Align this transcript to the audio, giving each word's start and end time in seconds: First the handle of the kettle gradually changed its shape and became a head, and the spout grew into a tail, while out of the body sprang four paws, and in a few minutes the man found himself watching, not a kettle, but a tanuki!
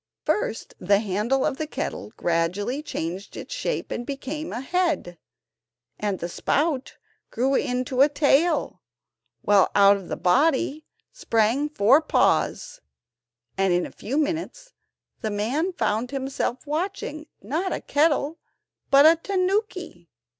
First 0.23 0.73
the 0.79 0.97
handle 0.97 1.45
of 1.45 1.57
the 1.57 1.67
kettle 1.67 2.11
gradually 2.17 2.81
changed 2.81 3.37
its 3.37 3.53
shape 3.53 3.91
and 3.91 4.03
became 4.03 4.51
a 4.51 4.59
head, 4.61 5.19
and 5.99 6.17
the 6.17 6.27
spout 6.27 6.97
grew 7.29 7.53
into 7.53 8.01
a 8.01 8.09
tail, 8.09 8.81
while 9.43 9.69
out 9.75 9.97
of 9.97 10.07
the 10.07 10.17
body 10.17 10.87
sprang 11.11 11.69
four 11.69 12.01
paws, 12.01 12.81
and 13.59 13.73
in 13.73 13.85
a 13.85 13.91
few 13.91 14.17
minutes 14.17 14.73
the 15.21 15.29
man 15.29 15.71
found 15.71 16.09
himself 16.09 16.65
watching, 16.65 17.27
not 17.39 17.71
a 17.71 17.79
kettle, 17.79 18.39
but 18.89 19.05
a 19.05 19.15
tanuki! 19.17 20.09